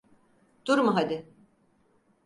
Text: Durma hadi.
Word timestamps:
Durma 0.65 0.95
hadi. 0.95 1.29